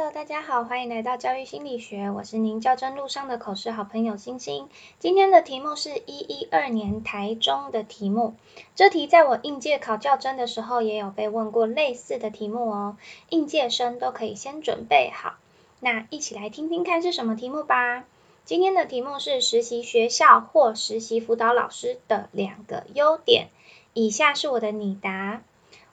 [0.00, 4.70] Hello，大家好，欢迎来到教育心理学，我是您教真路上的口试好朋友星星。
[4.98, 8.34] 今天的题目是一一二年台中的题目，
[8.74, 12.96] 这题在我应届考教真的时候也有被问过类似的题目哦，
[13.28, 15.34] 应届生都可以先准备好。
[15.80, 18.04] 那一起来听听看是什么题目吧。
[18.46, 23.48] 今天的题目是实习学校或实习辅导老师的两个优点，
[23.92, 25.42] 以下是我的拟答。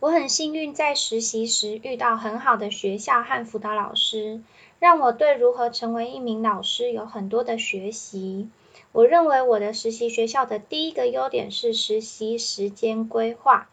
[0.00, 4.42] 我很幸运在实习时遇到很好的学校和辅导老师，
[4.78, 8.48] 让我对如何成为一名老师有很多的学习。
[8.92, 13.68] 我认为我的实习学校的第一个优点是实习时间规划，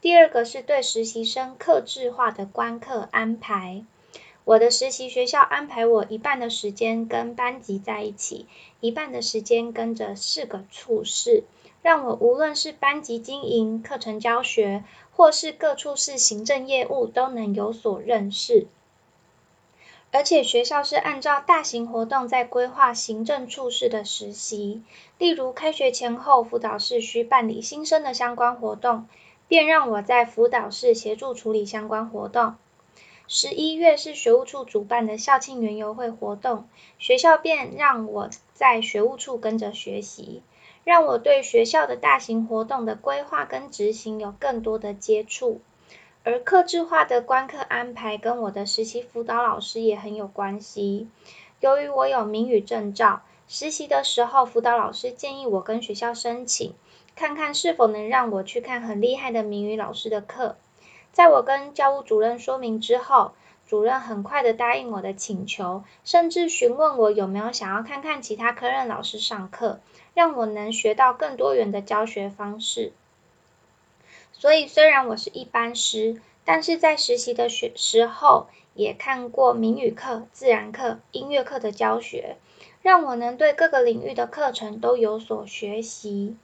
[0.00, 3.84] 第二个是对实习生克制化的观课安排。
[4.44, 8.46] 我的实习学校安排我一半的时间跟班级在一起，
[8.80, 11.44] 一半的时间跟着四个处室。
[11.80, 18.66] 让我无论是班级经营、课程教学，或是各处室行政业务，都能有所认识。
[20.10, 24.82] 而且学校是按照大型活动在规划行政处室的实习，
[25.18, 29.06] 例如开学前后，辅导室需办理新生的相关活动，
[29.48, 32.54] 便让我在辅导室协助处理相关活动。
[33.26, 40.42] 十一月是学务处主办的校庆园游会活动，学校便让我在学务处跟着学习。
[40.84, 45.62] 让我对学校的大型活动的规划跟执行有更多的接触，
[46.24, 51.08] 而客制化的观课安排跟我的实习辅导老师也很有关系。
[51.60, 56.74] 由于我有名语证照，实习的时候辅导老师建议我跟学校申请，
[57.16, 60.56] 看看是否能让我去看很厉害的名语老师的课。
[61.14, 63.32] 在我跟教务主任说明之后，
[63.66, 69.80] 主任很快的答应我的请求，甚至询问我有没有想要看看其他科任老师上课。
[70.14, 72.92] 让我能学到更多元的教学方式。
[74.32, 82.36] 所以虽然我是一般师，但是在实习的学时候，也看过民语课、自然课、音乐课的教学，
[82.80, 86.36] 让我能对各个领域的课程都有所学习。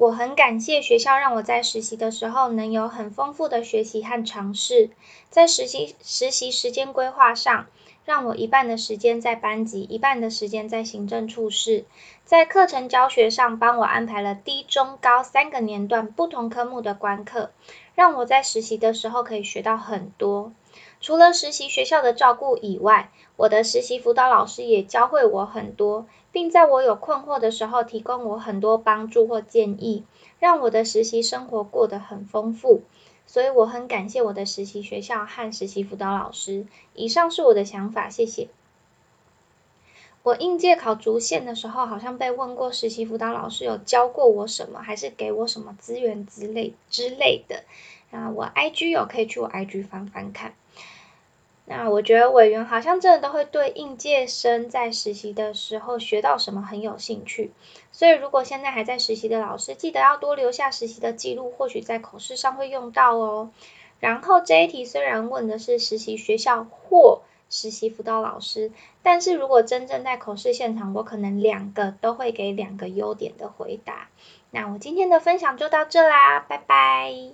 [0.00, 4.88] 我很感谢学校让我在实习的时候能有很丰富的学习和尝试，
[5.28, 7.66] 在实习实习时间规划上。
[8.06, 11.84] 让我一半的时间在班级，一半的时间在行政处室，
[12.24, 17.50] 在课程教学上帮我安排了低、中、高三个年段不同科目的观课，
[17.94, 20.50] 让我在实习的时候可以学到很多。
[21.00, 30.04] 除了实习学校的照顾以外，我的实习辅导老师也教会我很多，并在我有困惑的时候提供我很多帮助或建议，
[30.38, 32.82] 让我的实习生活过得很丰富。
[33.26, 36.66] 所以我很感谢我的实习学校和实习辅导老师。
[36.94, 38.48] 以上是我的想法，谢谢。
[40.22, 47.62] 我应届考竹县的时候，好像被问过实习辅导老师有教过我什么，还是给我什么资源之类之类的。
[48.10, 50.54] 啊，我 IG 有可以去我 IG 翻翻看。
[51.72, 57.52] 那我觉得委员好像真的都会对应届生在实习的时候学到什么很有兴趣，
[57.92, 63.50] 所以如果现在还在实习的老师，记得要多留下实习的记录，或许在口试上会用到哦。
[64.00, 68.72] 然后这一题虽然问的是实习学校或实习辅导老师，
[69.04, 74.08] 但是如果真正在口试现场，我可能两个都会给两个优点的回答。
[74.50, 77.30] 那我今天的分享就到这啦，拜拜。